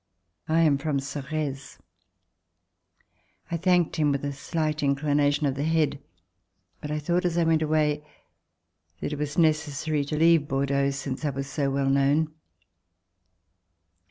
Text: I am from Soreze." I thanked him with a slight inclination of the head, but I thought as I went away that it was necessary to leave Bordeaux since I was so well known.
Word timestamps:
I 0.47 0.61
am 0.61 0.79
from 0.79 0.97
Soreze." 0.99 1.77
I 3.51 3.57
thanked 3.57 3.97
him 3.97 4.11
with 4.11 4.25
a 4.25 4.33
slight 4.33 4.81
inclination 4.81 5.45
of 5.45 5.53
the 5.53 5.63
head, 5.63 5.99
but 6.81 6.89
I 6.89 6.97
thought 6.97 7.23
as 7.23 7.37
I 7.37 7.43
went 7.43 7.61
away 7.61 8.03
that 8.99 9.13
it 9.13 9.19
was 9.19 9.37
necessary 9.37 10.03
to 10.05 10.17
leave 10.17 10.47
Bordeaux 10.47 10.89
since 10.89 11.23
I 11.23 11.29
was 11.29 11.45
so 11.45 11.69
well 11.69 11.91
known. 11.91 12.33